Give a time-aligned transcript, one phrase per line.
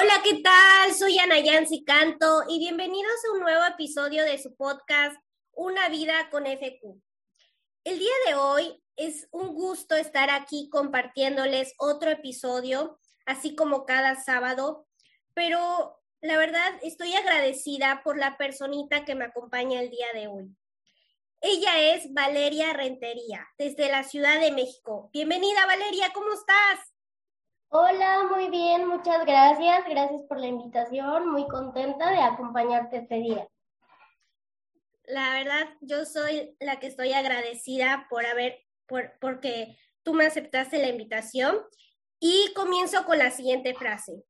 [0.00, 0.94] Hola, ¿qué tal?
[0.94, 5.16] Soy Ana Yancy Canto y bienvenidos a un nuevo episodio de su podcast
[5.50, 7.02] Una vida con FQ.
[7.82, 14.14] El día de hoy es un gusto estar aquí compartiéndoles otro episodio, así como cada
[14.14, 14.86] sábado,
[15.34, 20.56] pero la verdad estoy agradecida por la personita que me acompaña el día de hoy.
[21.40, 25.10] Ella es Valeria Rentería, desde la Ciudad de México.
[25.12, 26.94] Bienvenida, Valeria, ¿cómo estás?
[27.70, 29.84] Hola, muy bien, muchas gracias.
[29.86, 31.28] Gracias por la invitación.
[31.28, 33.46] Muy contenta de acompañarte este día.
[35.04, 40.78] La verdad, yo soy la que estoy agradecida por haber, por, porque tú me aceptaste
[40.78, 41.58] la invitación.
[42.18, 44.24] Y comienzo con la siguiente frase.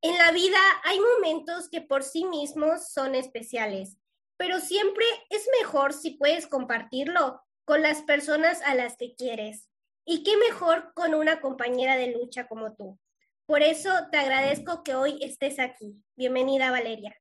[0.00, 3.96] En la vida hay momentos que por sí mismos son especiales,
[4.36, 9.68] pero siempre es mejor si puedes compartirlo con las personas a las que quieres.
[10.08, 12.96] Y qué mejor con una compañera de lucha como tú.
[13.44, 16.00] Por eso te agradezco que hoy estés aquí.
[16.14, 17.12] Bienvenida, Valeria.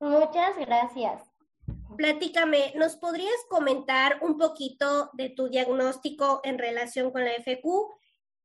[0.00, 1.22] Muchas gracias.
[1.98, 7.66] Platícame, ¿nos podrías comentar un poquito de tu diagnóstico en relación con la FQ?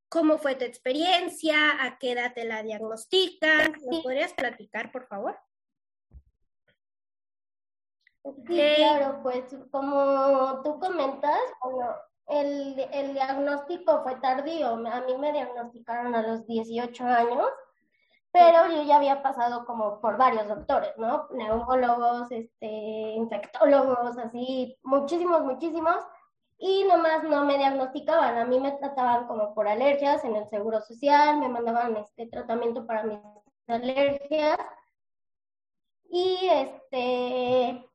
[0.09, 1.81] ¿Cómo fue tu experiencia?
[1.81, 3.71] ¿A qué edad te la diagnostican?
[3.89, 5.39] ¿Nos podrías platicar, por favor?
[8.47, 11.95] Sí, claro, pues como tú comentas, bueno,
[12.27, 14.73] el, el, diagnóstico fue tardío.
[14.73, 17.47] A mí me diagnosticaron a los 18 años,
[18.31, 21.27] pero yo ya había pasado como por varios doctores, ¿no?
[21.31, 25.97] Neumólogos, este, infectólogos, así, muchísimos, muchísimos,
[26.57, 28.37] y nomás no me diagnosticaban.
[28.37, 32.85] A mí me trataban como por alergias en el seguro social, me mandaban este tratamiento
[32.85, 33.19] para mis
[33.67, 34.57] alergias.
[36.09, 37.86] Y este,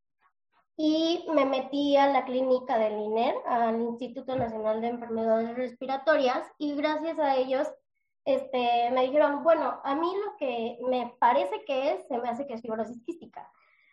[0.77, 6.75] y me metí a la clínica del INER, al Instituto Nacional de Enfermedades Respiratorias, y
[6.75, 7.69] gracias a ellos
[8.25, 12.47] este, me dijeron, bueno, a mí lo que me parece que es, se me hace
[12.47, 13.50] que es fibrosis quística.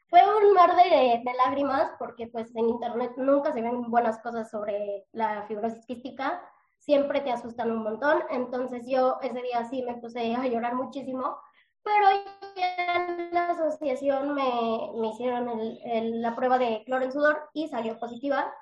[0.07, 4.50] Fue un mar de, de lágrimas porque pues en internet nunca se ven buenas cosas
[4.50, 6.41] sobre la fibrosis quística,
[6.78, 11.38] siempre te asustan un montón, entonces yo ese día sí me puse a llorar muchísimo
[11.84, 12.09] pero
[12.56, 15.50] en la asociación me, me hicieron
[15.84, 18.53] el, la prueba de cloro en sudor y salió positiva.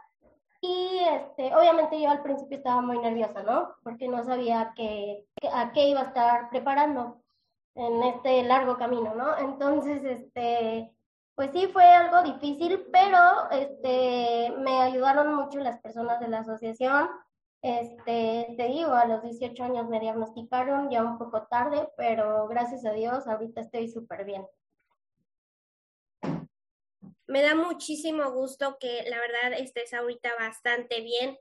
[0.61, 3.75] Y este, obviamente yo al principio estaba muy nerviosa, ¿no?
[3.83, 7.21] Porque no sabía que, a qué iba a estar preparando
[7.75, 9.37] en este largo camino, ¿no?
[9.37, 10.91] Entonces, este,
[11.35, 17.07] pues sí fue algo difícil, pero este, me ayudaron mucho las personas de la asociación
[17.61, 22.85] este, te digo, a los 18 años me diagnosticaron ya un poco tarde, pero gracias
[22.85, 24.45] a Dios ahorita estoy súper bien.
[27.27, 31.37] Me da muchísimo gusto que la verdad estés ahorita bastante bien,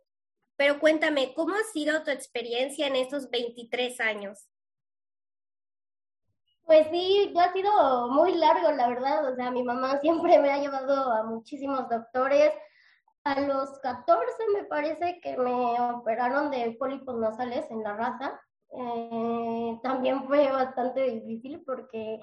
[0.56, 4.48] pero cuéntame, ¿cómo ha sido tu experiencia en estos 23 años?
[6.66, 9.30] Pues sí, ya ha sido muy largo, la verdad.
[9.30, 12.52] O sea, mi mamá siempre me ha llevado a muchísimos doctores,
[13.26, 18.40] a los 14 me parece que me operaron de pólipos nasales en la raza.
[18.70, 22.20] Eh, también fue bastante difícil porque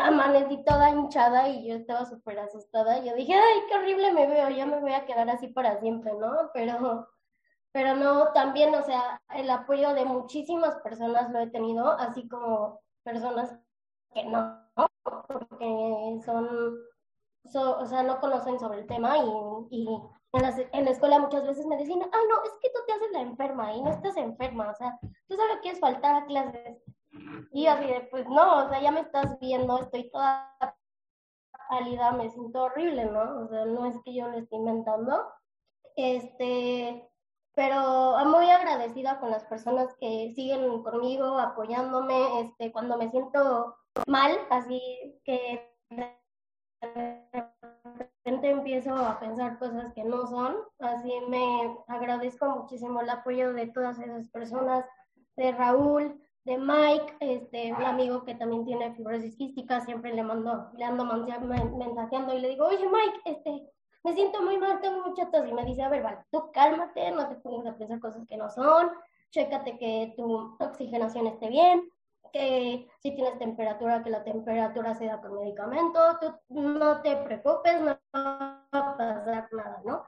[0.00, 2.98] amanecí toda hinchada y yo estaba súper asustada.
[3.04, 6.12] Yo dije, ay, qué horrible me veo, ya me voy a quedar así para siempre,
[6.14, 6.50] ¿no?
[6.52, 7.08] Pero,
[7.70, 12.80] pero no, también, o sea, el apoyo de muchísimas personas lo he tenido, así como
[13.04, 13.56] personas
[14.12, 14.66] que no,
[15.04, 16.76] porque son
[17.60, 19.26] o sea, no conocen sobre el tema y,
[19.70, 19.88] y
[20.32, 23.20] en, la, escuela muchas veces me decían, ah, no, es que tú te haces la
[23.20, 24.98] enferma y no estás enferma, o sea,
[25.28, 26.82] tú solo quieres faltar a clases.
[27.52, 30.56] Y así de, pues no, o sea, ya me estás viendo, estoy toda
[31.68, 33.44] pálida, me siento horrible, ¿no?
[33.44, 35.22] O sea, no es que yo lo esté inventando.
[35.96, 37.06] Este,
[37.54, 43.76] pero muy agradecida con las personas que siguen conmigo, apoyándome, este, cuando me siento
[44.06, 44.80] mal, así
[45.24, 45.70] que
[46.82, 50.56] repente empiezo a pensar cosas que no son.
[50.78, 54.84] Así me agradezco muchísimo el apoyo de todas esas personas,
[55.36, 60.70] de Raúl, de Mike, este, un amigo que también tiene fibrosis quística, siempre le mando,
[60.76, 63.70] le ando mensajeando y le digo, oye Mike, este,
[64.02, 67.12] me siento muy mal, tengo mucha tos, y me dice, a ver, vale, tú cálmate,
[67.12, 68.90] no te pongas a pensar cosas que no son,
[69.30, 71.88] chécate que tu oxigenación esté bien,
[72.32, 77.80] que si tienes temperatura, que la temperatura se da con medicamento, tú no te preocupes,
[77.80, 80.04] no va a pasar nada, ¿no?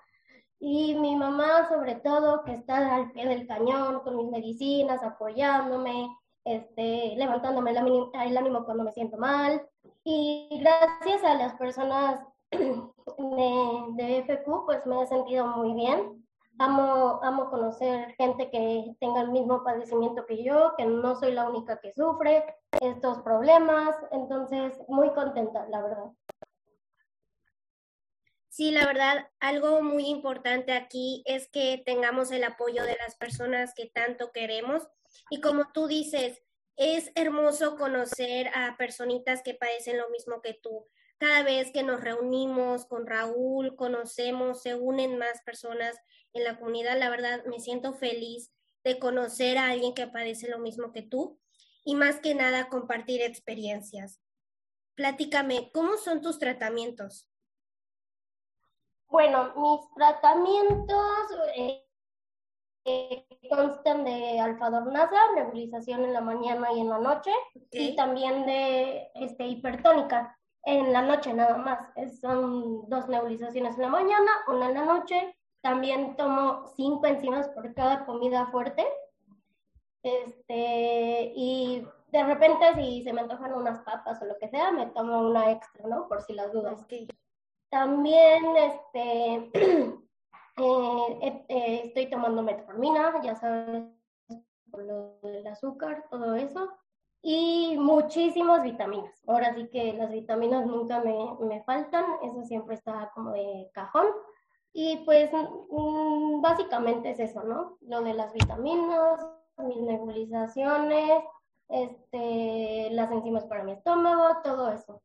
[0.59, 6.09] Y mi mamá, sobre todo, que está al pie del cañón con mis medicinas, apoyándome,
[6.45, 9.67] este, levantándome el ánimo cuando me siento mal.
[10.05, 12.21] Y gracias a las personas
[12.51, 12.85] de,
[13.93, 16.24] de FQ, pues me he sentido muy bien.
[16.59, 21.49] Amo, amo conocer gente que tenga el mismo padecimiento que yo, que no soy la
[21.49, 22.45] única que sufre
[22.81, 26.05] estos problemas, entonces muy contenta, la verdad.
[28.49, 33.75] Sí, la verdad, algo muy importante aquí es que tengamos el apoyo de las personas
[33.75, 34.87] que tanto queremos.
[35.29, 36.41] Y como tú dices,
[36.77, 40.87] es hermoso conocer a personitas que padecen lo mismo que tú.
[41.19, 45.97] Cada vez que nos reunimos con Raúl, conocemos, se unen más personas
[46.35, 46.99] en la comunidad.
[46.99, 48.53] La verdad, me siento feliz
[48.85, 51.41] de conocer a alguien que padece lo mismo que tú
[51.85, 54.21] y más que nada compartir experiencias.
[54.95, 57.31] Platícame, ¿cómo son tus tratamientos?
[59.09, 61.85] Bueno, mis tratamientos eh,
[62.85, 67.31] eh, constan de alfadornasa, nebulización en la mañana y en la noche,
[67.71, 71.79] y también de este, hipertónica en la noche nada más.
[72.21, 75.37] son dos nebulizaciones en la mañana, una en la noche.
[75.65, 78.87] También tomo cinco enzimas por cada comida fuerte.
[80.03, 84.89] Este, y de repente si se me antojan unas papas o lo que sea, me
[84.89, 86.07] tomo una extra, ¿no?
[86.07, 86.87] Por si las dudas.
[87.71, 89.51] También este,
[90.59, 93.85] eh, eh, estoy tomando metformina, ya sabes,
[94.71, 96.77] por lo del azúcar, todo eso.
[97.23, 99.19] Y muchísimas vitaminas.
[99.27, 104.09] Ahora sí que las vitaminas nunca me, me faltan, eso siempre está como de cajón.
[104.77, 107.79] Y pues mm, básicamente es eso, ¿no?
[107.83, 109.25] Lo de las vitaminas,
[109.59, 111.23] mis nebulizaciones,
[111.69, 115.01] este, las enzimas para mi estómago, todo eso.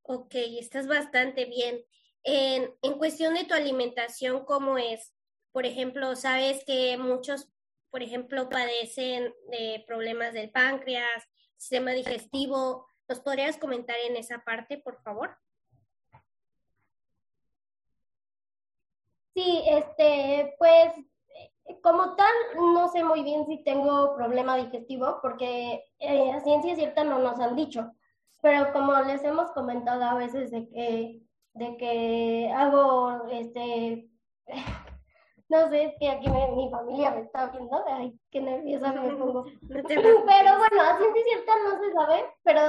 [0.00, 1.84] Ok, estás bastante bien.
[2.22, 5.14] En, en cuestión de tu alimentación, ¿cómo es?
[5.52, 7.52] Por ejemplo, sabes que muchos,
[7.90, 11.22] por ejemplo, padecen de problemas del páncreas,
[11.56, 12.86] sistema digestivo.
[13.08, 15.36] ¿Nos podrías comentar en esa parte, por favor?
[19.36, 20.92] Sí, este, pues
[21.82, 27.04] como tal, no sé muy bien si tengo problema digestivo, porque eh, a ciencia cierta
[27.04, 27.92] no nos han dicho
[28.46, 31.20] pero como les hemos comentado a veces de que,
[31.54, 34.08] de que hago, este,
[35.48, 39.46] no sé, es que aquí mi familia me está viendo, ay, qué nerviosa me pongo.
[39.68, 42.60] pero bueno, así es cierta no se sabe, pero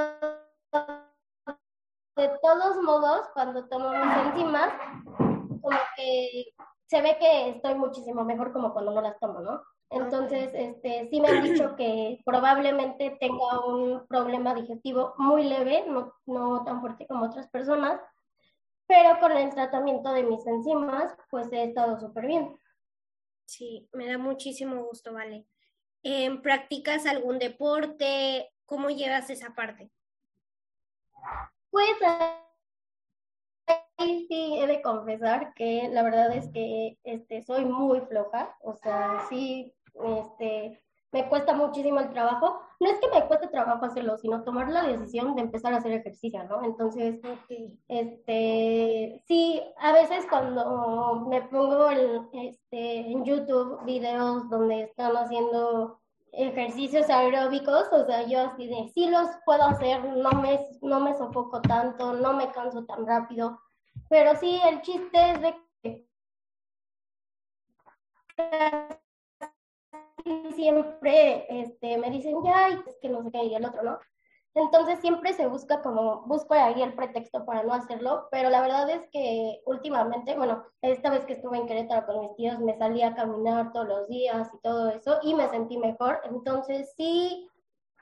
[2.16, 4.74] de todos modos, cuando tomo mis enzimas,
[5.68, 6.54] como que
[6.86, 9.62] se ve que estoy muchísimo mejor como cuando no las tomo, ¿no?
[9.90, 16.14] Entonces, este, sí me han dicho que probablemente tenga un problema digestivo muy leve, no,
[16.26, 18.02] no tan fuerte como otras personas,
[18.86, 22.58] pero con el tratamiento de mis enzimas, pues he estado súper bien.
[23.46, 25.46] Sí, me da muchísimo gusto, Vale.
[26.04, 28.54] Eh, ¿Practicas algún deporte?
[28.66, 29.90] ¿Cómo llevas esa parte?
[31.70, 31.96] Pues
[34.00, 39.26] sí, he de confesar que la verdad es que este, soy muy floja, o sea,
[39.30, 42.60] sí este, me cuesta muchísimo el trabajo.
[42.80, 45.94] No es que me cueste trabajo hacerlo, sino tomar la decisión de empezar a hacer
[45.94, 46.64] ejercicio, ¿no?
[46.64, 47.20] Entonces,
[47.88, 56.00] este, sí, a veces cuando me pongo en, este, en YouTube videos donde están haciendo
[56.34, 61.18] ejercicios aeróbicos, o sea, yo así de, sí los puedo hacer, no me, no me
[61.18, 63.60] sofoco tanto, no me canso tan rápido,
[64.10, 66.08] pero sí, el chiste es de que
[70.54, 74.00] siempre este, me dicen, ya, es que no sé qué, y el otro, ¿no?
[74.54, 78.90] Entonces siempre se busca como, busco ahí el pretexto para no hacerlo, pero la verdad
[78.90, 83.04] es que últimamente, bueno, esta vez que estuve en Querétaro con mis tíos, me salí
[83.04, 86.22] a caminar todos los días y todo eso, y me sentí mejor.
[86.24, 87.48] Entonces sí,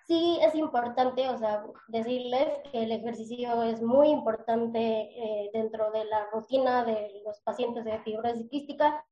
[0.08, 6.06] sí es importante, o sea, decirles que el ejercicio es muy importante eh, dentro de
[6.06, 9.04] la rutina de los pacientes de fibrosis quística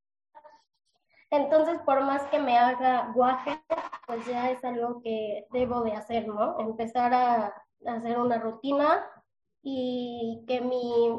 [1.33, 3.59] entonces, por más que me haga guaje,
[4.05, 6.59] pues ya es algo que debo de hacer, ¿no?
[6.59, 7.51] Empezar a,
[7.87, 9.03] hacer una rutina
[9.63, 11.09] y que mi,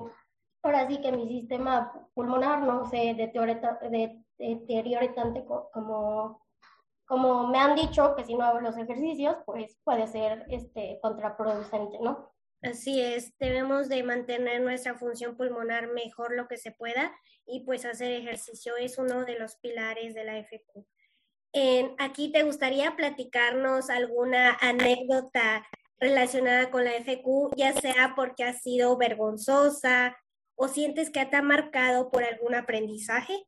[0.62, 6.43] ahora sí que mi sistema pulmonar no se deteriore tanto como,
[7.06, 11.99] como me han dicho que si no hago los ejercicios, pues puede ser este, contraproducente,
[12.00, 12.34] ¿no?
[12.62, 17.84] Así es, debemos de mantener nuestra función pulmonar mejor lo que se pueda y pues
[17.84, 20.87] hacer ejercicio es uno de los pilares de la FQ.
[21.99, 25.66] aquí te gustaría platicarnos alguna anécdota
[25.99, 30.16] relacionada con la FQ, ya sea porque ha sido vergonzosa
[30.56, 33.46] o sientes que te ha marcado por algún aprendizaje.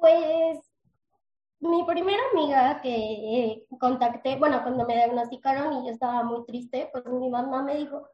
[0.00, 0.58] Pues
[1.60, 7.04] mi primera amiga que contacté, bueno, cuando me diagnosticaron y yo estaba muy triste, pues
[7.06, 8.08] mi mamá me dijo,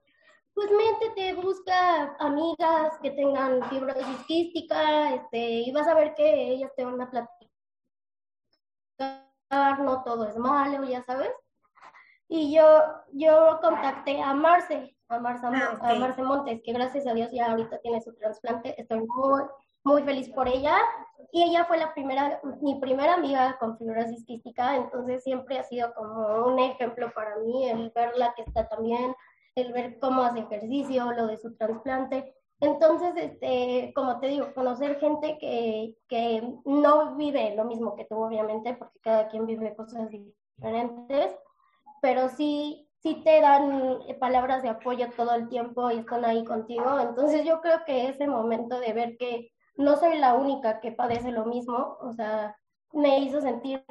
[0.52, 6.72] pues métete, busca amigas que tengan fibrosis quística, este, y vas a ver que ellas
[6.76, 7.50] te van a platicar,
[9.80, 11.30] no todo es malo, ya sabes.
[12.28, 12.64] Y yo,
[13.12, 17.50] yo contacté a Marce, a Marce, ah, a Marce Montes, que gracias a Dios ya
[17.52, 19.42] ahorita tiene su trasplante, estoy muy,
[19.86, 20.76] muy feliz por ella.
[21.32, 25.94] Y ella fue la primera, mi primera amiga con fibrosis quística, entonces siempre ha sido
[25.94, 29.14] como un ejemplo para mí el verla que está también
[29.54, 32.34] el ver cómo hace ejercicio, lo de su trasplante.
[32.60, 38.16] Entonces, este, como te digo, conocer gente que, que no vive lo mismo que tú,
[38.16, 41.36] obviamente, porque cada quien vive cosas diferentes,
[42.02, 46.98] pero sí, sí te dan palabras de apoyo todo el tiempo y están ahí contigo.
[47.00, 51.30] Entonces, yo creo que ese momento de ver que no soy la única que padece
[51.30, 52.56] lo mismo, o sea,
[52.92, 53.84] me hizo sentir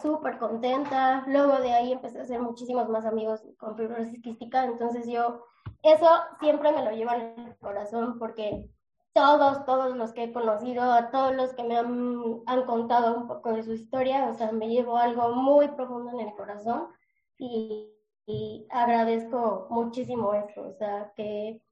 [0.00, 1.24] súper contenta.
[1.26, 4.64] Luego de ahí empecé a hacer muchísimos más amigos con fibrosis quística.
[4.64, 5.44] Entonces yo,
[5.82, 6.06] eso
[6.40, 8.68] siempre me lo llevo en el corazón porque
[9.12, 13.28] todos, todos los que he conocido, a todos los que me han, han contado un
[13.28, 16.88] poco de su historia, o sea, me llevo algo muy profundo en el corazón
[17.36, 17.90] y,
[18.26, 20.62] y agradezco muchísimo eso.
[20.62, 21.62] O sea, que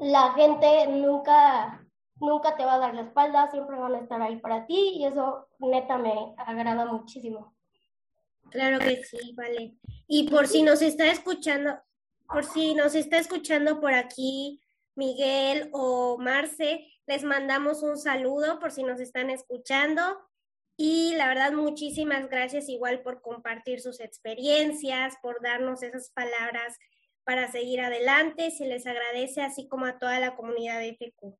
[0.00, 1.84] la gente nunca
[2.20, 5.04] nunca te va a dar la espalda, siempre van a estar ahí para ti y
[5.04, 7.54] eso neta me agrada muchísimo.
[8.50, 9.76] Claro que sí, vale.
[10.06, 11.78] Y por si nos está escuchando,
[12.26, 14.60] por si nos está escuchando por aquí
[14.94, 20.02] Miguel o Marce, les mandamos un saludo por si nos están escuchando.
[20.76, 26.76] Y la verdad, muchísimas gracias igual por compartir sus experiencias, por darnos esas palabras
[27.24, 28.50] para seguir adelante.
[28.50, 31.36] Se les agradece, así como a toda la comunidad de FQ.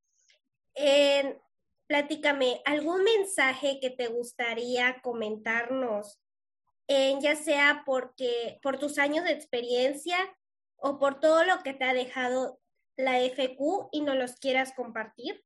[0.81, 1.41] Eh,
[1.87, 6.21] platícame, ¿algún mensaje que te gustaría comentarnos
[7.21, 10.17] ya sea porque por tus años de experiencia
[10.77, 12.61] o por todo lo que te ha dejado
[12.97, 15.45] la FQ y no los quieras compartir?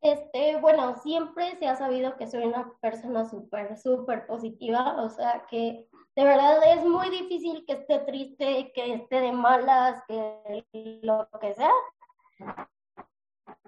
[0.00, 5.46] Este, bueno, siempre se ha sabido que soy una persona súper, súper positiva, o sea
[5.48, 10.66] que de verdad es muy difícil que esté triste, que esté de malas, que
[11.02, 11.70] lo que sea.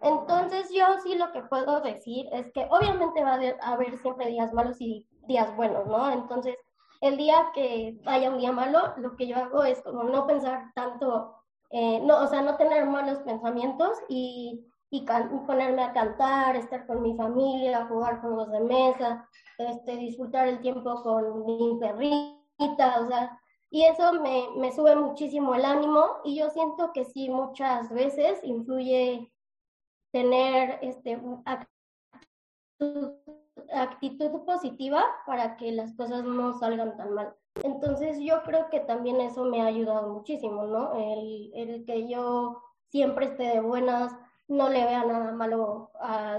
[0.00, 4.52] Entonces yo sí lo que puedo decir es que obviamente va a haber siempre días
[4.52, 6.10] malos y días buenos, ¿no?
[6.10, 6.56] Entonces,
[7.00, 10.72] el día que haya un día malo, lo que yo hago es como no pensar
[10.74, 11.34] tanto,
[11.70, 15.06] eh, no, o sea, no tener malos pensamientos y, y,
[15.46, 19.28] ponerme a cantar, estar con mi familia, jugar juegos de mesa,
[19.58, 23.38] este, disfrutar el tiempo con mi perrita, o sea,
[23.74, 28.38] y eso me, me sube muchísimo el ánimo y yo siento que sí, muchas veces
[28.44, 29.32] influye
[30.12, 31.20] tener este,
[33.72, 37.34] actitud positiva para que las cosas no salgan tan mal.
[37.64, 40.92] Entonces yo creo que también eso me ha ayudado muchísimo, ¿no?
[40.94, 44.16] El, el que yo siempre esté de buenas,
[44.46, 45.90] no le vea nada malo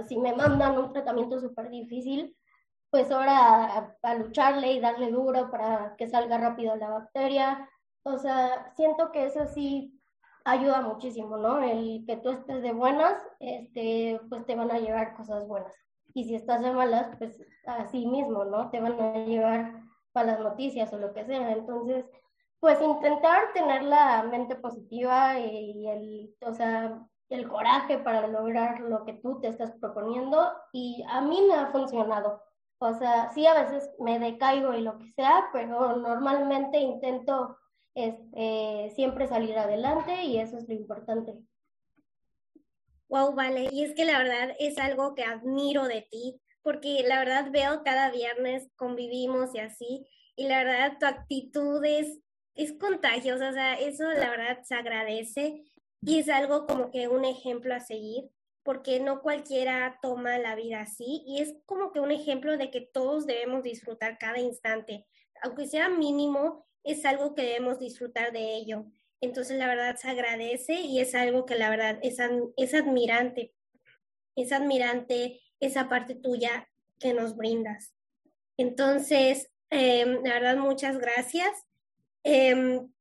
[0.08, 2.34] si me mandan un tratamiento súper difícil,
[2.95, 7.69] pues ahora a, lucharle y darle duro para que salga rápido la bacteria.
[8.03, 10.01] O sea, siento que eso sí
[10.45, 11.61] ayuda muchísimo, ¿no?
[11.61, 15.73] El que tú estés de buenas, este, pues te van a llegar cosas buenas
[16.13, 18.69] y si estás de malas, pues así mismo, ¿no?
[18.69, 19.83] Te van a llevar
[20.13, 21.51] para las noticias o lo que sea.
[21.51, 22.05] Entonces,
[22.61, 29.03] pues intentar tener la mente positiva y el, o sea, el coraje para lograr lo
[29.03, 32.44] que tú te estás proponiendo y a mí me ha funcionado.
[32.79, 37.58] O sea, sí a veces me decaigo y lo que sea, pero normalmente intento
[37.94, 41.34] este, siempre salir adelante y eso es lo importante.
[43.08, 43.70] Wow, vale.
[43.72, 47.84] Y es que la verdad es algo que admiro de ti, porque la verdad veo
[47.84, 52.20] cada viernes convivimos y así, y la verdad tu actitud es,
[52.55, 55.63] es contagiosa, o sea, eso la verdad se agradece
[56.01, 58.29] y es algo como que un ejemplo a seguir,
[58.65, 62.81] porque no cualquiera toma la vida así y es como que un ejemplo de que
[62.81, 65.05] todos debemos disfrutar cada instante,
[65.43, 68.88] aunque sea mínimo, es algo que debemos disfrutar de ello.
[69.22, 72.17] Entonces, la verdad se agradece y es algo que la verdad es,
[72.57, 73.53] es admirante,
[74.36, 76.67] es admirante esa parte tuya
[77.00, 77.93] que nos brindas.
[78.57, 81.51] Entonces, em, la verdad, muchas gracias.
[82.24, 82.91] Em,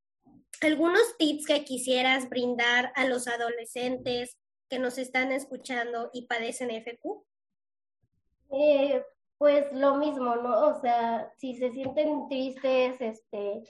[0.60, 4.36] algunos tips que quisieras brindar a los adolescentes
[4.68, 7.24] que nos están escuchando y padecen FQ?
[8.50, 9.04] Eh,
[9.38, 10.68] pues lo mismo, ¿no?
[10.68, 13.62] O sea, si se sienten tristes, este,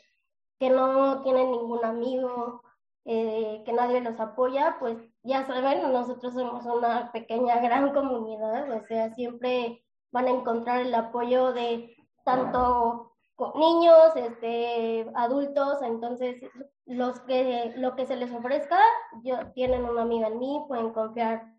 [0.58, 2.62] que no tienen ningún amigo,
[3.06, 8.86] eh, que nadie los apoya, pues ya saben, nosotros somos una pequeña, gran comunidad, o
[8.86, 13.12] sea, siempre van a encontrar el apoyo de tanto
[13.56, 16.40] niños, este, adultos, entonces
[16.86, 18.78] los que, lo que se les ofrezca,
[19.22, 21.54] yo, tienen una amiga en mí, pueden confiar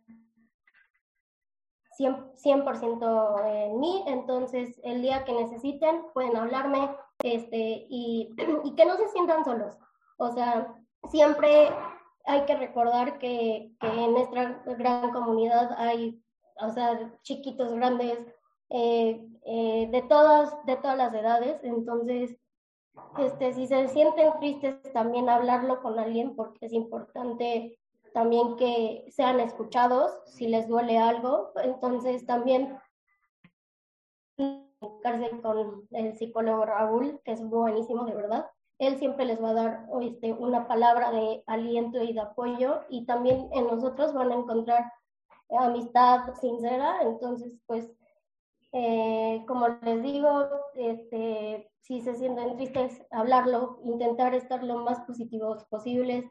[1.97, 6.89] 100%, en mí, entonces el día que necesiten pueden hablarme
[7.23, 9.77] este, y, y, que no se sientan solos.
[10.17, 10.75] O sea,
[11.09, 11.69] siempre
[12.25, 16.21] hay que recordar que, que en nuestra gran comunidad hay,
[16.59, 18.19] o sea, chiquitos, grandes,
[18.69, 22.35] eh, eh, de, todas, de todas las edades, entonces
[23.17, 27.79] este, si se sienten tristes, también hablarlo con alguien porque es importante
[28.13, 31.51] también que sean escuchados si les duele algo.
[31.63, 32.77] Entonces también
[35.41, 38.45] con el psicólogo Raúl, que es buenísimo de verdad.
[38.77, 43.05] Él siempre les va a dar este, una palabra de aliento y de apoyo y
[43.05, 44.91] también en nosotros van a encontrar
[45.49, 47.01] amistad sincera.
[47.01, 47.89] Entonces, pues,
[48.77, 55.63] eh, como les digo, este, si se sienten tristes, hablarlo, intentar estar lo más positivos
[55.69, 56.25] posibles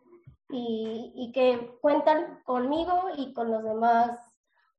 [0.50, 4.20] y, y, que cuentan conmigo y con los demás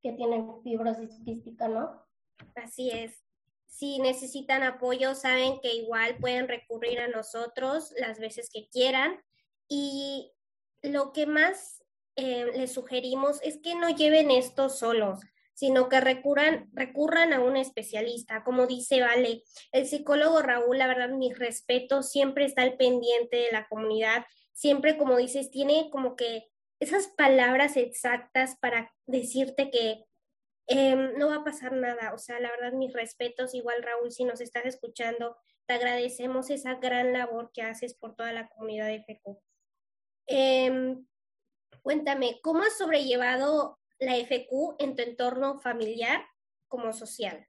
[0.04, 2.06] que tienen fibrosis quística, ¿no?
[2.54, 3.26] Así es.
[3.66, 9.20] Si necesitan apoyo, saben que igual pueden recurrir a nosotros las veces que quieran.
[9.68, 10.32] Y
[10.84, 11.84] lo que más
[12.16, 15.20] eh, les sugerimos es que no lleven esto solos
[15.56, 18.44] sino que recurran, recurran a un especialista.
[18.44, 23.52] Como dice Vale, el psicólogo Raúl, la verdad, mi respeto, siempre está al pendiente de
[23.52, 26.44] la comunidad, siempre, como dices, tiene como que
[26.80, 30.04] esas palabras exactas para decirte que
[30.68, 32.14] em, no va a pasar nada.
[32.14, 36.76] O sea, la verdad, mis respetos, igual Raúl, si nos estás escuchando, te agradecemos esa
[36.76, 39.42] gran labor que haces por toda la comunidad de FECO.
[40.28, 41.06] Em,
[41.82, 46.22] cuéntame, ¿cómo has sobrellevado la FQ en tu entorno familiar
[46.68, 47.48] como social?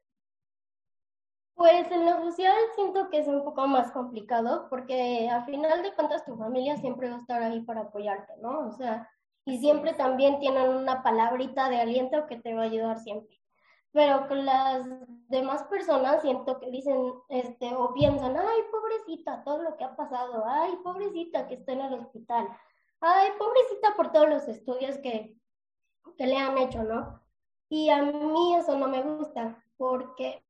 [1.55, 5.95] Pues en lo social siento que es un poco más complicado porque al final de
[5.95, 8.69] cuentas tu familia siempre va a estar ahí para apoyarte, ¿no?
[8.69, 9.11] O sea,
[9.47, 13.41] y siempre también tienen una palabrita de aliento que te va a ayudar siempre.
[13.93, 14.87] Pero con las
[15.29, 17.00] demás personas siento que dicen,
[17.31, 21.81] este, o piensan, ay, pobrecita, todo lo que ha pasado, ay, pobrecita que está en
[21.81, 22.47] el hospital,
[23.00, 25.35] ay, pobrecita por todos los estudios que,
[26.16, 27.21] que le han hecho, ¿no?
[27.69, 30.45] Y a mí eso no me gusta porque,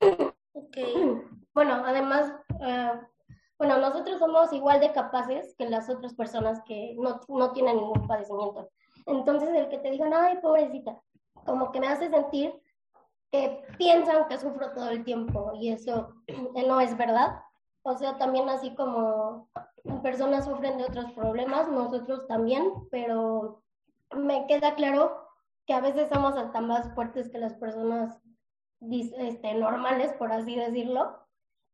[1.54, 2.92] bueno, además, eh,
[3.58, 8.06] bueno, nosotros somos igual de capaces que las otras personas que no, no tienen ningún
[8.06, 8.68] padecimiento.
[9.06, 11.00] Entonces, el que te digan, ay, pobrecita,
[11.44, 12.60] como que me hace sentir
[13.30, 16.14] que piensan que sufro todo el tiempo y eso
[16.66, 17.40] no es verdad.
[17.82, 19.48] O sea, también así como
[20.02, 23.62] personas sufren de otros problemas, nosotros también, pero
[24.14, 25.26] me queda claro
[25.66, 28.20] que a veces somos hasta más fuertes que las personas
[28.80, 31.18] este, normales, por así decirlo.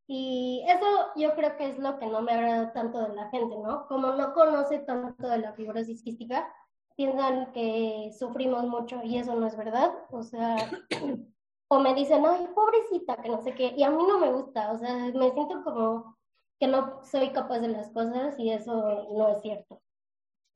[0.07, 3.57] Y eso yo creo que es lo que no me agrada tanto de la gente,
[3.59, 3.87] ¿no?
[3.87, 6.53] Como no conoce tanto de la fibrosis quística,
[6.97, 9.93] piensan que sufrimos mucho y eso no es verdad.
[10.11, 10.57] O sea,
[11.69, 14.73] o me dicen, ay, pobrecita, que no sé qué, y a mí no me gusta,
[14.73, 16.19] o sea, me siento como
[16.63, 19.83] que no soy capaz de las cosas y eso no es cierto.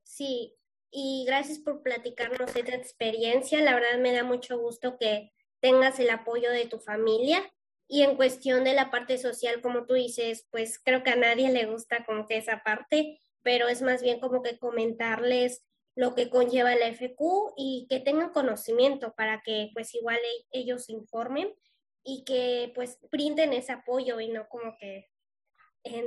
[0.03, 0.55] Sí,
[0.89, 3.59] y gracias por platicarnos esta experiencia.
[3.59, 7.43] La verdad me da mucho gusto que tengas el apoyo de tu familia.
[7.89, 11.51] Y en cuestión de la parte social, como tú dices, pues creo que a nadie
[11.51, 16.29] le gusta como que esa parte, pero es más bien como que comentarles lo que
[16.29, 21.53] conlleva la FQ y que tengan conocimiento para que pues igual e-, ellos informen
[22.01, 25.09] y que pues brinden ese apoyo y no como que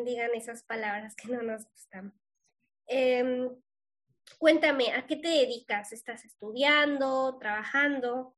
[0.04, 2.14] digan esas palabras que no nos gustan.
[2.86, 3.50] Em,
[4.38, 5.92] Cuéntame, ¿a qué te dedicas?
[5.92, 8.34] ¿Estás estudiando, trabajando?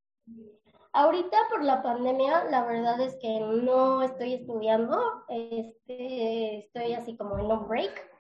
[0.93, 7.39] Ahorita por la pandemia, la verdad es que no estoy estudiando, este, estoy así como
[7.39, 8.11] en un break.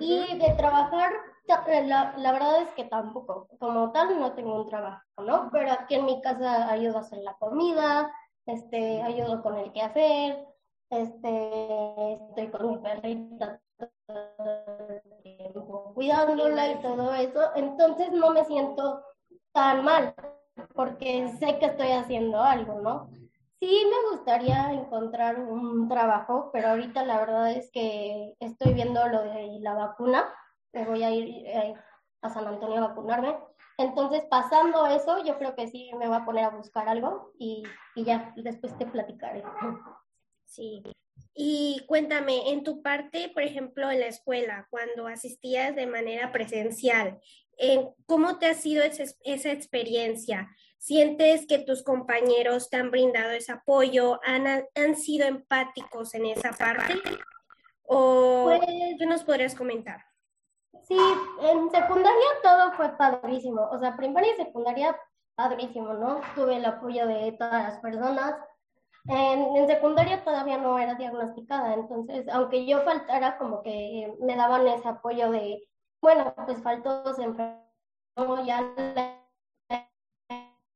[0.00, 1.12] Y de trabajar,
[1.46, 5.50] la, la, verdad es que tampoco, como tal, no tengo un trabajo, ¿no?
[5.52, 8.10] Pero aquí en mi casa ayudo a hacer la comida,
[8.46, 10.46] este, ayudo con el quehacer,
[10.92, 13.60] este, estoy con mi perrita
[15.94, 19.02] cuidándola y todo eso, entonces no me siento
[19.52, 20.14] tan mal
[20.74, 23.10] porque sé que estoy haciendo algo, ¿no?
[23.58, 29.22] Sí me gustaría encontrar un trabajo, pero ahorita la verdad es que estoy viendo lo
[29.22, 30.24] de la vacuna,
[30.72, 31.74] me voy a ir eh,
[32.22, 33.38] a San Antonio a vacunarme.
[33.78, 37.62] Entonces, pasando eso, yo creo que sí me voy a poner a buscar algo y,
[37.94, 39.42] y ya, después te platicaré.
[40.52, 40.82] Sí,
[41.34, 47.18] y cuéntame, en tu parte, por ejemplo, en la escuela, cuando asistías de manera presencial,
[48.06, 50.54] ¿cómo te ha sido esa, experiencia?
[50.76, 54.20] ¿Sientes que tus compañeros te han brindado ese apoyo?
[54.24, 57.00] ¿Han, ¿Han sido empáticos en esa parte?
[57.84, 58.60] ¿O pues
[58.98, 60.04] qué nos podrías comentar?
[60.86, 60.98] Sí,
[61.40, 63.68] en secundaria todo fue padrísimo.
[63.70, 64.98] O sea, primaria y secundaria,
[65.34, 66.20] padrísimo, ¿no?
[66.34, 68.34] Tuve el apoyo de todas las personas.
[69.06, 74.66] En, en, secundaria todavía no era diagnosticada, entonces, aunque yo faltara, como que me daban
[74.68, 75.68] ese apoyo de,
[76.00, 78.60] bueno, pues faltó, se enfermó, ya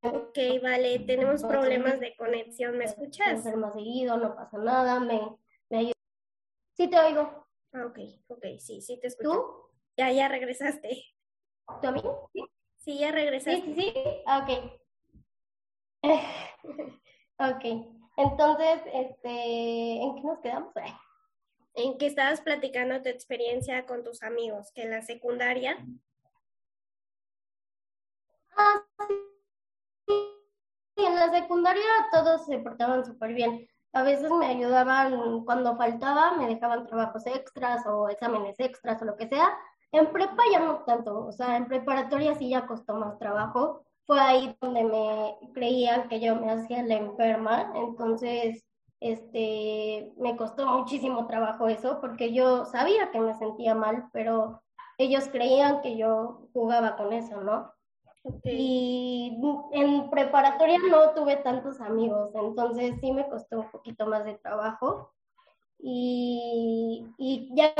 [0.02, 3.42] Ok, vale, tenemos problemas de conexión, ¿me escuchas?
[3.42, 5.36] seguido, no pasa nada, me,
[5.70, 5.92] me ayuda.
[6.74, 7.46] Sí te oigo.
[7.72, 9.32] Ah, ok, ok, sí, sí te escucho.
[9.32, 9.70] ¿Tú?
[9.96, 11.02] Ya, ya regresaste.
[11.80, 12.02] ¿Tú a mí?
[12.76, 13.62] Sí, ya regresaste.
[13.62, 13.94] Sí, sí, sí,
[14.26, 14.80] ah, ok.
[17.38, 20.72] ok, entonces, este, ¿en qué nos quedamos?
[21.74, 25.76] En que estabas platicando tu experiencia con tus amigos, que en la secundaria.
[28.56, 28.82] Ah,
[30.08, 33.68] sí en la secundaria todos se portaban súper bien.
[33.92, 39.16] A veces me ayudaban cuando faltaba, me dejaban trabajos extras o exámenes extras o lo
[39.16, 39.56] que sea.
[39.92, 43.86] En prepa ya no tanto, o sea, en preparatoria sí ya costó más trabajo.
[44.06, 48.64] Fue ahí donde me creían que yo me hacía la enferma, entonces
[49.00, 54.62] este me costó muchísimo trabajo eso porque yo sabía que me sentía mal, pero
[54.98, 57.72] ellos creían que yo jugaba con eso, ¿no?
[58.44, 59.38] Y
[59.72, 65.12] en preparatoria no tuve tantos amigos, entonces sí me costó un poquito más de trabajo.
[65.78, 67.72] Y, y ya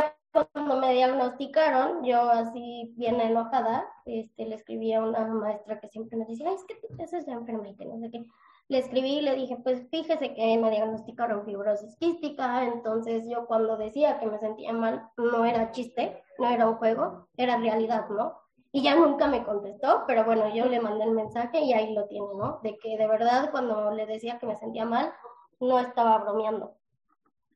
[0.44, 6.18] cuando me diagnosticaron, yo así bien enojada, este, le escribí a una maestra que siempre
[6.18, 8.24] me decía, es que tú es la que no sé qué.
[8.68, 13.76] Le escribí y le dije, pues fíjese que me diagnosticaron fibrosis quística, entonces yo cuando
[13.76, 18.40] decía que me sentía mal, no era chiste, no era un juego, era realidad, ¿no?
[18.72, 22.06] Y ya nunca me contestó, pero bueno, yo le mandé el mensaje y ahí lo
[22.08, 22.60] tiene, ¿no?
[22.62, 25.12] De que de verdad cuando le decía que me sentía mal,
[25.60, 26.76] no estaba bromeando.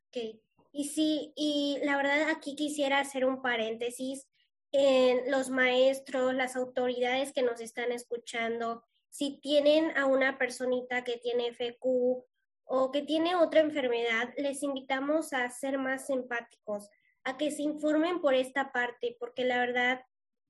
[0.08, 0.40] Ok,
[0.72, 4.28] y sí, y la verdad aquí quisiera hacer un paréntesis
[4.72, 11.18] en los maestros, las autoridades que nos están escuchando, si tienen a una personita que
[11.18, 12.24] tiene FQ
[12.64, 16.88] o que tiene otra enfermedad, les invitamos a ser más empáticos,
[17.24, 20.00] a que se informen por esta parte, porque la verdad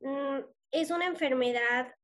[0.01, 0.41] Mm,
[0.73, 1.95] es una enfermedad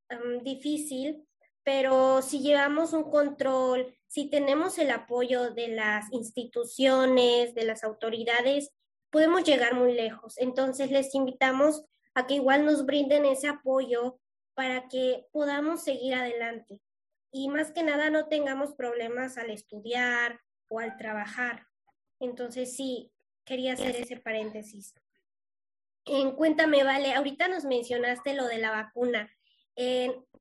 [0.42, 1.25] difícil,
[1.66, 8.72] pero si llevamos un control, si tenemos el apoyo de las instituciones, de las autoridades,
[9.10, 10.38] podemos llegar muy lejos.
[10.38, 14.20] Entonces les invitamos a que igual nos brinden ese apoyo
[14.54, 16.78] para que podamos seguir adelante.
[17.32, 21.66] Y más que nada no tengamos problemas al estudiar o al trabajar.
[22.20, 23.10] Entonces sí,
[23.44, 24.94] quería hacer ese paréntesis.
[26.36, 29.28] Cuéntame, Vale, ahorita nos mencionaste lo de la vacuna.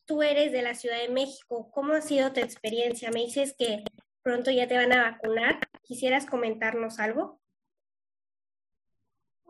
[0.05, 1.69] Tú eres de la Ciudad de México.
[1.71, 3.11] ¿Cómo ha sido tu experiencia?
[3.11, 3.83] Me dices que
[4.21, 5.59] pronto ya te van a vacunar.
[5.83, 7.39] ¿Quisieras comentarnos algo?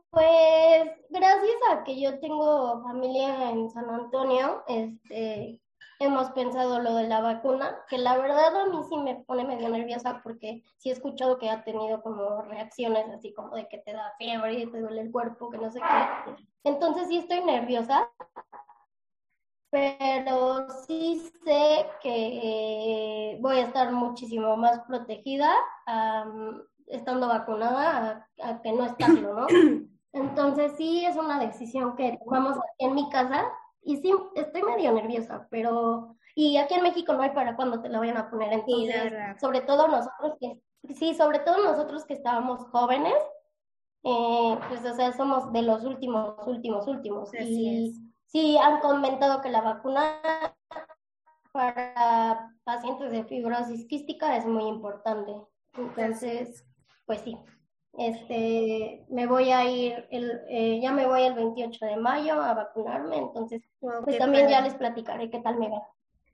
[0.10, 5.60] Pues gracias a que yo tengo familia en San Antonio, este,
[6.00, 9.68] hemos pensado lo de la vacuna, que la verdad a mí sí me pone medio
[9.68, 13.92] nerviosa porque sí he escuchado que ha tenido como reacciones así como de que te
[13.92, 16.46] da fiebre y te duele el cuerpo, que no sé qué.
[16.64, 18.10] Entonces sí estoy nerviosa,
[19.76, 25.52] pero sí sé que voy a estar muchísimo más protegida
[26.88, 29.48] estando vacunada a, que no estarlo, ¿no?
[30.14, 34.94] Entonces sí es una decisión que tomamos aquí en mi casa y sí, estoy medio
[34.94, 36.16] nerviosa, pero...
[36.36, 38.54] Y aquí en México no hay para cuando te la vayan a poner.
[38.54, 40.62] Entonces, sobre todo nosotros que...
[40.94, 43.16] Sí, sobre todo nosotros que estábamos jóvenes,
[44.04, 47.30] eh, pues, o sea, somos de los últimos, últimos, últimos.
[47.34, 48.05] y
[48.36, 50.20] sí, han comentado que la vacuna
[51.54, 55.32] para pacientes de fibrosis quística es muy importante.
[55.78, 56.66] Entonces,
[57.06, 57.38] pues sí.
[57.98, 62.54] Este, me voy a ir, el, eh, ya me voy el 28 de mayo a
[62.54, 65.82] vacunarme, entonces pues también ya les platicaré qué tal me va.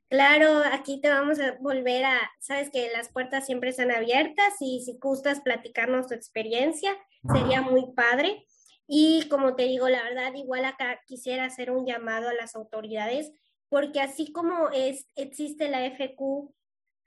[0.09, 4.81] Claro, aquí te vamos a volver a, sabes que las puertas siempre están abiertas y
[4.83, 6.97] si gustas platicarnos tu experiencia,
[7.31, 8.43] sería muy padre.
[8.93, 13.31] Y como te digo, la verdad, igual acá quisiera hacer un llamado a las autoridades,
[13.69, 16.53] porque así como es, existe la FQ,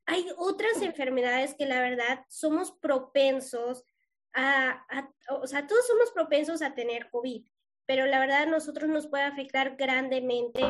[0.06, 3.84] hay otras enfermedades que la verdad somos propensos
[4.32, 4.86] a,
[5.28, 7.44] o sea, todos somos propensos a tener COVID,
[7.84, 10.62] pero la verdad a nosotros nos puede afectar grandemente.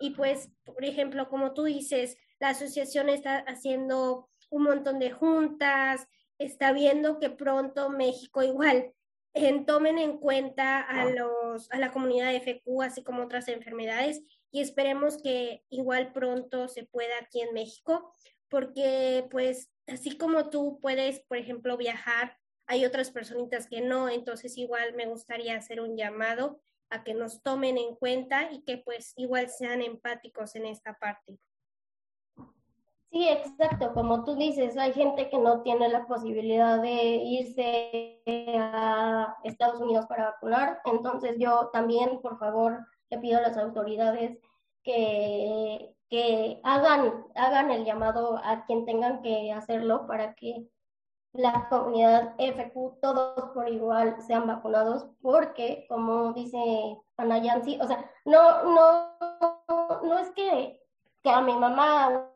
[0.00, 6.06] Y pues, por ejemplo, como tú dices, la asociación está haciendo un montón de juntas,
[6.36, 8.92] está viendo que pronto México igual
[9.34, 14.22] en, tomen en cuenta a, los, a la comunidad de FQ, así como otras enfermedades,
[14.50, 18.12] y esperemos que igual pronto se pueda aquí en México,
[18.48, 22.36] porque pues así como tú puedes, por ejemplo, viajar
[22.68, 26.60] hay otras personitas que no, entonces igual me gustaría hacer un llamado
[26.90, 31.38] a que nos tomen en cuenta y que pues igual sean empáticos en esta parte.
[33.10, 38.20] Sí, exacto, como tú dices, hay gente que no tiene la posibilidad de irse
[38.54, 44.38] a Estados Unidos para vacunar, entonces yo también, por favor, le pido a las autoridades
[44.82, 50.68] que, que hagan, hagan el llamado a quien tengan que hacerlo para que
[51.32, 56.58] la comunidad FQ, todos por igual sean vacunados, porque como dice
[57.16, 60.80] Ana o sea, no, no, no es que,
[61.22, 62.30] que a mi mamá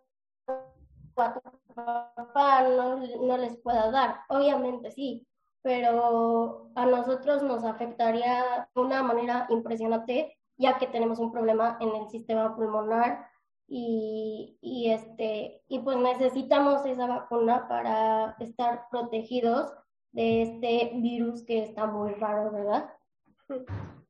[1.14, 5.27] papá no, no les pueda dar, obviamente sí,
[5.62, 11.94] pero a nosotros nos afectaría de una manera impresionante, ya que tenemos un problema en
[11.94, 13.27] el sistema pulmonar
[13.68, 19.72] y, y, este, y pues necesitamos esa vacuna para estar protegidos
[20.11, 22.90] de este virus que está muy raro, ¿verdad?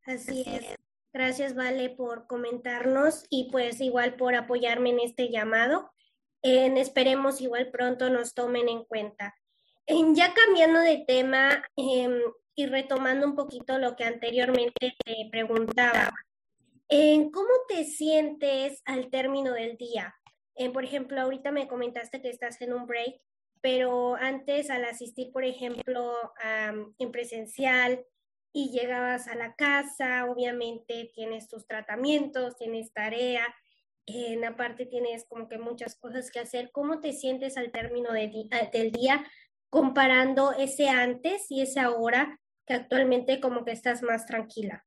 [0.05, 0.77] Así es.
[1.13, 5.92] Gracias, Vale, por comentarnos y pues igual por apoyarme en este llamado
[6.43, 9.35] esperemos igual pronto nos tomen en cuenta.
[9.87, 12.21] ya cambiando de tema em,
[12.55, 16.13] y retomando un poquito lo que anteriormente te preguntaba,
[16.89, 20.15] ¿cómo te sientes al término del día?
[20.75, 23.21] por ejemplo, ahorita me comentaste que estás en un break,
[23.63, 26.15] pero antes al asistir, por ejemplo,
[26.99, 28.05] en presencial
[28.53, 33.47] y llegabas a la casa, obviamente tienes tus tratamientos, tienes tarea,
[34.07, 36.71] en aparte tienes como que muchas cosas que hacer.
[36.73, 38.31] ¿Cómo te sientes al término de
[38.73, 39.25] del día
[39.71, 44.85] comparando ese antes y ese ahora que actualmente como que estás más tranquila?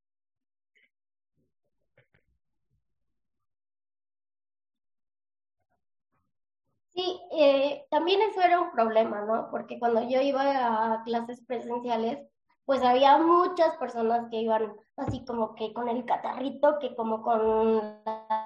[6.94, 9.50] Sí, eh, también eso era un problema, ¿no?
[9.52, 12.26] Porque cuando yo iba a clases presenciales,
[12.66, 18.02] pues había muchas personas que iban así como que con el catarrito, que como con
[18.06, 18.45] la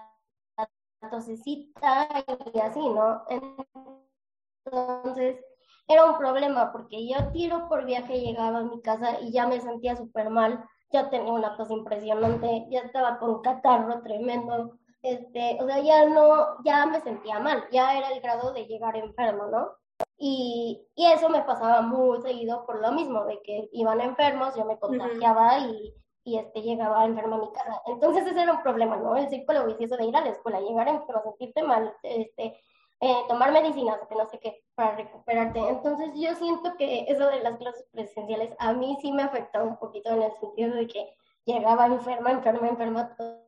[1.09, 2.07] tosecita
[2.53, 3.23] y así, ¿no?
[4.65, 5.39] Entonces,
[5.87, 9.59] era un problema porque yo tiro por viaje llegaba a mi casa y ya me
[9.59, 15.65] sentía súper mal, ya tenía una tos impresionante, ya estaba con catarro tremendo, este, o
[15.65, 19.69] sea, ya no, ya me sentía mal, ya era el grado de llegar enfermo, ¿no?
[20.17, 24.65] Y, y eso me pasaba muy seguido por lo mismo, de que iban enfermos, yo
[24.65, 25.93] me contagiaba y
[26.29, 27.81] y este, llegaba enferma a mi casa.
[27.87, 29.15] Entonces ese era un problema, ¿no?
[29.15, 32.55] El círculo vicioso de ir a la escuela, llegar enfermo, sentirte mal, este,
[33.01, 35.59] eh, tomar medicinas, que no sé qué, para recuperarte.
[35.59, 39.77] Entonces yo siento que eso de las clases presenciales a mí sí me afectó un
[39.77, 41.15] poquito en el sentido de que
[41.45, 43.41] llegaba enferma, enferma, enferma todo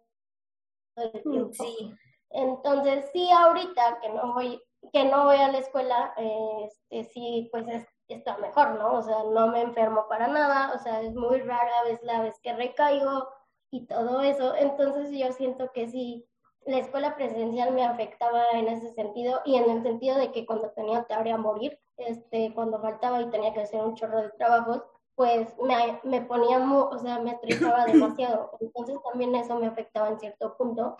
[0.95, 1.53] el mm, tiempo.
[1.63, 1.93] Sí.
[2.31, 4.59] Entonces sí, ahorita que no voy,
[4.91, 8.93] que no voy a la escuela, este, sí, pues es está mejor, ¿no?
[8.93, 12.39] O sea, no me enfermo para nada, o sea, es muy rara vez la vez
[12.41, 13.29] que recaigo
[13.71, 14.55] y todo eso.
[14.55, 16.27] Entonces yo siento que sí,
[16.65, 20.71] la escuela presencial me afectaba en ese sentido y en el sentido de que cuando
[20.71, 24.83] tenía tarea a morir, este, cuando faltaba y tenía que hacer un chorro de trabajos,
[25.15, 28.57] pues me, me ponía, muy, o sea, me estresaba demasiado.
[28.59, 30.97] Entonces también eso me afectaba en cierto punto.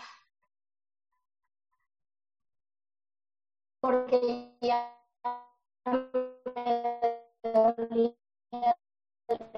[3.82, 4.96] Porque ya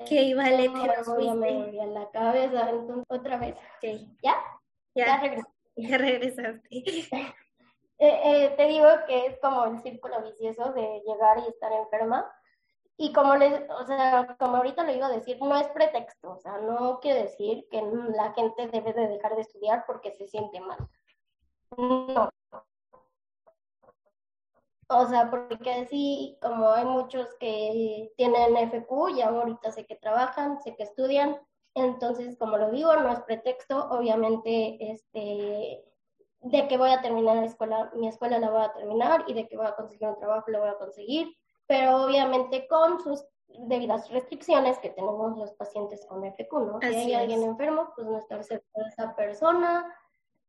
[0.07, 3.55] que vale, te me a la cabeza, entonces otra vez.
[4.21, 4.35] ¿Ya?
[4.95, 5.21] Ya,
[5.75, 6.69] ya, regresaste.
[7.99, 12.29] Eh, eh, te digo que es como el círculo vicioso de llegar y estar enferma.
[12.97, 16.57] Y como les, o sea, como ahorita le digo decir, no es pretexto, o sea,
[16.57, 20.77] no quiere decir que la gente debe de dejar de estudiar porque se siente mal.
[21.77, 22.29] No,
[24.97, 30.61] o sea, porque sí, como hay muchos que tienen FQ y ahorita sé que trabajan,
[30.61, 31.37] sé que estudian,
[31.75, 35.83] entonces, como lo digo, no es pretexto, obviamente, este,
[36.41, 39.47] de que voy a terminar la escuela, mi escuela la voy a terminar y de
[39.47, 44.09] que voy a conseguir un trabajo lo voy a conseguir, pero obviamente con sus debidas
[44.09, 46.79] restricciones que tenemos los pacientes con FQ, ¿no?
[46.81, 49.95] si hay alguien enfermo, pues no estar cerca de esa persona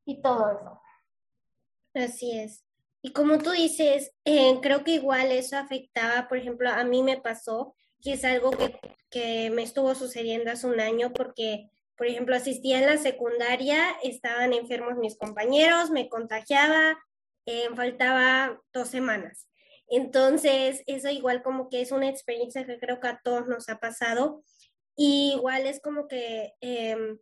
[0.05, 0.81] y todo eso.
[1.95, 2.65] Así es.
[3.05, 7.21] Y como tú dices, eh, creo que igual eso afectaba, por ejemplo, a mí me
[7.21, 12.35] pasó, que es algo que, que me estuvo sucediendo hace un año, porque, por ejemplo,
[12.35, 16.99] asistía en la secundaria, estaban enfermos mis compañeros, me contagiaba,
[17.45, 19.51] eh, faltaba dos semanas.
[19.87, 23.81] Entonces, eso igual como que es una experiencia que creo que a todos nos ha
[23.81, 24.43] pasado.
[24.97, 27.19] Y igual es como que em,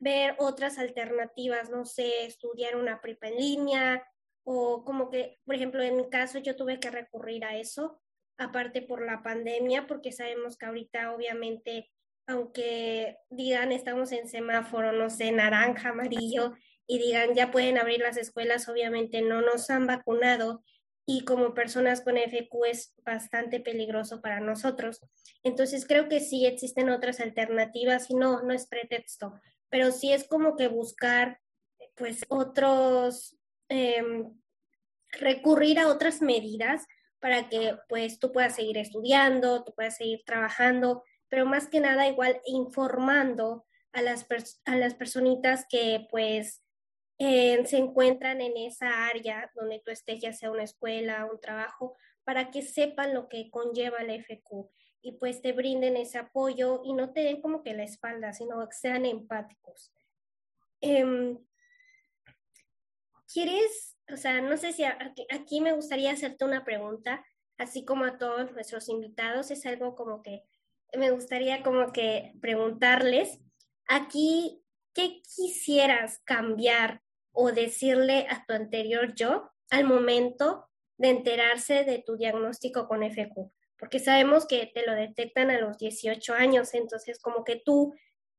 [0.00, 4.06] ver otras alternativas, no sé, estudiar una prepa en línea,
[4.44, 8.00] o como que, por ejemplo, en mi caso yo tuve que recurrir a eso
[8.36, 11.90] aparte por la pandemia, porque sabemos que ahorita obviamente,
[12.26, 16.54] aunque digan estamos en semáforo, no sé, naranja, amarillo,
[16.86, 20.62] y digan ya pueden abrir las escuelas, obviamente no nos han vacunado
[21.06, 25.00] y como personas con FQ es bastante peligroso para nosotros.
[25.42, 29.34] Entonces creo que sí existen otras alternativas y no, no es pretexto,
[29.68, 31.40] pero sí es como que buscar
[31.94, 33.36] pues otros,
[33.68, 34.32] em,
[35.12, 36.86] recurrir a otras medidas
[37.20, 42.06] para que pues tú puedas seguir estudiando, tú puedas seguir trabajando, pero más que nada
[42.06, 44.26] igual informando a las,
[44.66, 46.62] a las personitas que pues
[47.18, 52.50] se encuentran en esa área donde tú estés, ya sea una escuela, un trabajo, para
[52.50, 54.68] que sepan lo que conlleva la FQ
[55.00, 58.66] y pues te brinden ese apoyo y no te den como que la espalda, sino
[58.66, 59.92] que sean empáticos.
[60.80, 61.38] Em,
[63.34, 67.26] ¿Quieres, o sea, no sé si aquí, me gustaría hacerte una pregunta,
[67.58, 70.44] así como a todos nuestros invitados, es algo como que
[70.96, 73.40] me gustaría como que preguntarles,
[73.88, 74.62] aquí,
[74.94, 82.16] ¿qué quisieras cambiar o decirle a tu anterior yo al momento de enterarse de tu
[82.16, 83.50] diagnóstico con FQ?
[83.76, 87.94] Porque sabemos que te lo detectan a los 18 años, entonces como que tú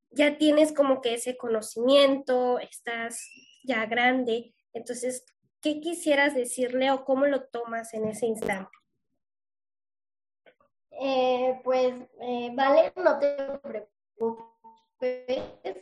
[0.10, 3.29] ya tienes como que ese conocimiento, estás
[3.62, 5.26] ya grande, entonces,
[5.62, 8.70] ¿qué quisieras decirle o cómo lo tomas en ese instante?
[10.92, 14.42] Eh, pues, eh, vale, no te preocupes,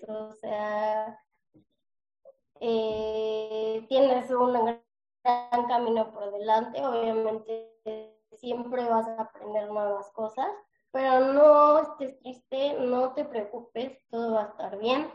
[0.07, 1.19] o sea,
[2.59, 7.79] eh, tienes un gran camino por delante, obviamente
[8.33, 10.47] siempre vas a aprender nuevas cosas,
[10.91, 15.11] pero no estés triste, no te preocupes, todo va a estar bien.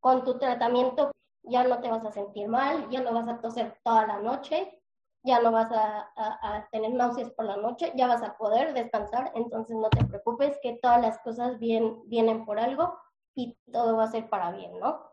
[0.00, 3.78] con tu tratamiento ya no te vas a sentir mal, ya no vas a toser
[3.82, 4.80] toda la noche,
[5.22, 9.76] ya no vas a, tener náuseas por la noche, ya vas a poder descansar, entonces
[9.76, 12.98] no te preocupes que todas las cosas vienen por algo
[13.34, 15.10] y todo va a ser para bien, ¿no?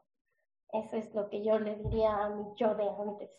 [0.71, 3.31] Eso es lo que yo le diría a mi yo de antes.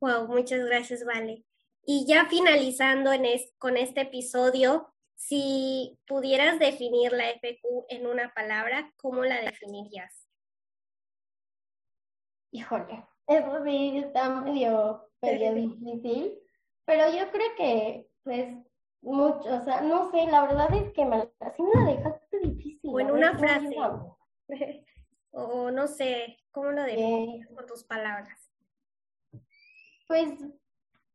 [0.00, 1.44] Wow, muchas gracias, Vale.
[1.84, 3.24] Y ya finalizando en
[3.58, 10.28] con este episodio, si pudieras definir la FQ en una palabra, ¿cómo la definirías?
[12.52, 16.38] Híjole, eso sí está medio, medio difícil,
[16.84, 18.54] pero yo creo que, pues,
[19.00, 22.90] mucho, o sea, no sé, la verdad es que me, así me la dejaste difícil.
[22.94, 23.76] O en una frase,
[25.32, 28.52] o no sé, ¿cómo lo defines con tus palabras?
[30.06, 30.30] Pues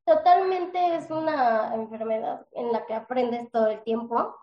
[0.06, 4.36] totalmente es una enfermedad en la que aprendes todo el tiempo.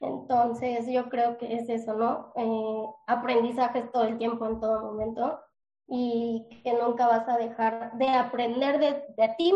[0.00, 2.32] Entonces yo creo que es eso, ¿no?
[2.36, 5.43] Eh, aprendizajes todo el tiempo, en todo momento
[5.86, 9.52] y que nunca vas a dejar de aprender de, de ti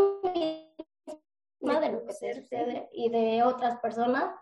[1.61, 4.35] misma, de lo que te sucede y de otras personas.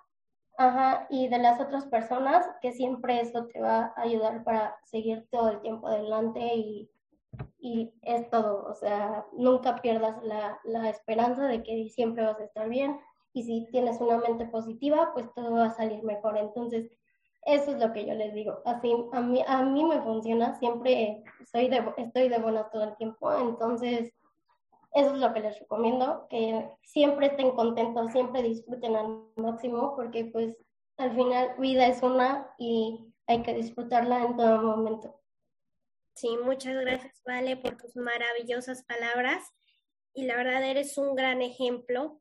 [0.58, 5.28] Ajá, y de las otras personas, que siempre eso te va a ayudar para seguir
[5.30, 6.90] todo el tiempo adelante y,
[7.58, 8.64] y es todo.
[8.64, 12.98] O sea, nunca pierdas la, la esperanza de que siempre vas a estar bien.
[13.34, 16.38] Y si tienes una mente positiva, pues todo va a salir mejor.
[16.38, 16.90] Entonces,
[17.46, 18.60] eso es lo que yo les digo.
[18.64, 22.96] Así, a mí, a mí me funciona, siempre soy de, estoy de buenas todo el
[22.96, 24.12] tiempo, entonces
[24.92, 30.24] eso es lo que les recomiendo, que siempre estén contentos, siempre disfruten al máximo, porque
[30.24, 30.56] pues
[30.96, 35.20] al final vida es una y hay que disfrutarla en todo momento.
[36.14, 39.44] Sí, muchas gracias, Vale, por tus maravillosas palabras.
[40.14, 42.20] Y la verdad eres un gran ejemplo,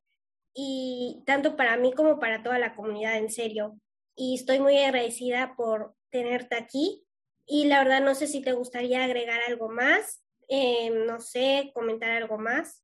[0.53, 3.79] y tanto para mí como para toda la comunidad, en serio
[4.15, 7.05] y estoy muy agradecida por tenerte aquí.
[7.45, 12.11] Y la verdad no sé si te gustaría agregar algo más, eh, no sé, comentar
[12.11, 12.83] algo más.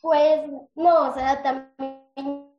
[0.00, 2.54] Pues no, o sea, también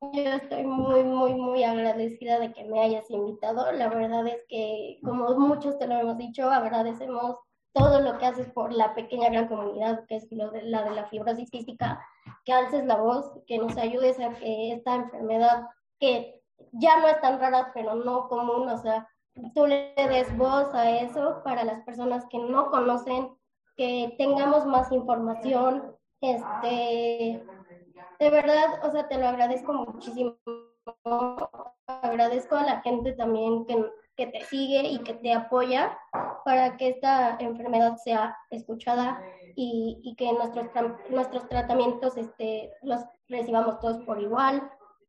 [0.00, 3.70] yo estoy muy, muy, muy agradecida de que me hayas invitado.
[3.72, 7.36] La verdad es que, como muchos te lo hemos dicho, agradecemos
[7.72, 10.90] todo lo que haces por la pequeña gran comunidad que es lo de, la de
[10.90, 12.04] la fibrosis física,
[12.44, 16.40] que alces la voz, que nos ayudes a que esta enfermedad, que
[16.72, 19.08] ya no es tan rara, pero no común, o sea,
[19.54, 23.30] tú le des voz a eso para las personas que no conocen,
[23.76, 27.42] que tengamos más información, este,
[28.18, 30.36] de verdad, o sea, te lo agradezco muchísimo.
[31.86, 35.98] Agradezco a la gente también que, que te sigue y que te apoya
[36.44, 39.22] para que esta enfermedad sea escuchada
[39.56, 40.66] y, y que nuestros,
[41.10, 44.62] nuestros tratamientos este, los recibamos todos por igual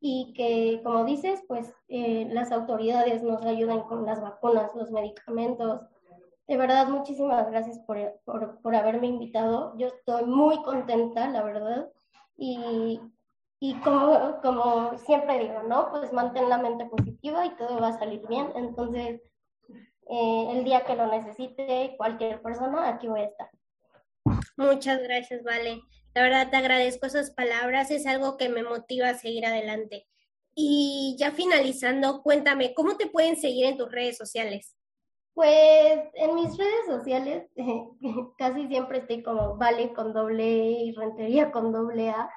[0.05, 5.81] y que, como dices, pues eh, las autoridades nos ayuden con las vacunas, los medicamentos
[6.45, 9.73] De verdad, muchísimas gracias por, por, por haberme invitado.
[9.77, 11.89] Yo estoy muy contenta, la verdad.
[12.36, 12.99] Y,
[13.61, 15.89] y como, como siempre digo, ¿no?
[15.89, 18.51] Pues mantén la mente positiva y todo va a salir bien.
[18.55, 19.21] Entonces,
[20.10, 23.49] eh, el día que lo necesite cualquier persona, aquí voy a estar.
[24.58, 25.82] Muchas gracias, Vale.
[26.14, 30.08] La verdad te agradezco esas palabras, es algo que me motiva a seguir adelante.
[30.56, 34.78] Y ya finalizando, cuéntame, ¿cómo te pueden seguir en tus redes sociales?
[35.34, 37.49] Pues en mis redes sociales
[38.38, 42.30] casi siempre estoy como Vale con doble E y Rentería con doble A,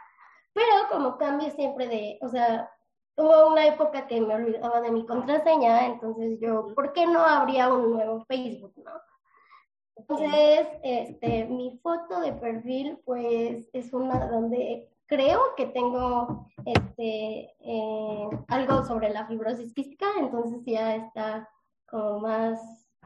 [0.54, 2.70] pero como cambio siempre de, o sea,
[3.16, 7.72] hubo una época que me olvidaba de mi contraseña, entonces yo, ¿por qué no habría
[7.72, 8.92] un nuevo Facebook, no?
[9.96, 18.28] Entonces, este, mi foto de perfil, pues, es una donde creo que tengo este, eh,
[18.48, 21.48] algo sobre la fibrosis quística, entonces ya está
[21.88, 22.60] como más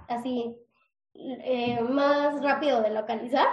[0.09, 0.57] así,
[1.15, 3.47] eh, más rápido de localizar.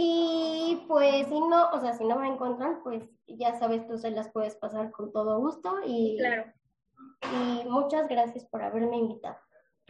[0.00, 4.12] Y pues si no, o sea, si no me encuentran, pues ya sabes, tú se
[4.12, 6.44] las puedes pasar con todo gusto y, claro.
[7.32, 9.36] y muchas gracias por haberme invitado.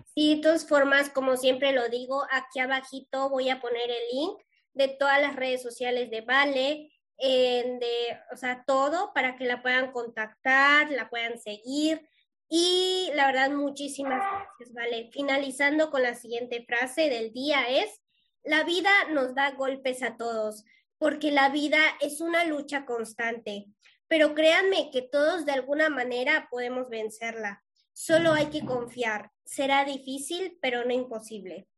[0.06, 4.38] Sí, de todas formas, como siempre lo digo, aquí abajito voy a poner el link
[4.72, 9.92] de todas las redes sociales de Vale, de, o sea, todo para que la puedan
[9.92, 12.08] contactar, la puedan seguir.
[12.48, 15.10] Y la verdad, muchísimas gracias, Vale.
[15.12, 18.00] Finalizando con la siguiente frase del día es,
[18.44, 20.64] la vida nos da golpes a todos,
[20.98, 23.66] porque la vida es una lucha constante,
[24.08, 27.62] pero créanme que todos de alguna manera podemos vencerla.
[27.92, 29.30] Solo hay que confiar.
[29.44, 31.68] Será difícil, pero no imposible.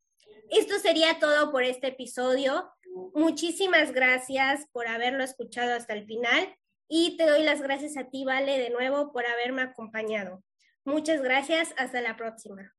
[0.49, 2.71] Esto sería todo por este episodio.
[3.13, 6.55] Muchísimas gracias por haberlo escuchado hasta el final
[6.87, 10.43] y te doy las gracias a ti, Vale, de nuevo por haberme acompañado.
[10.83, 11.73] Muchas gracias.
[11.77, 12.73] Hasta la próxima.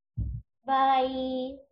[0.64, 1.71] Bye.